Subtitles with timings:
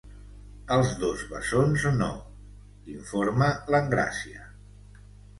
[0.75, 2.07] Els dos bessons no
[2.93, 4.47] –informa l'Engràcia.